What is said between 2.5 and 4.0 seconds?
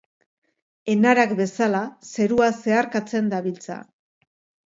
zeharkatzen dabiltza.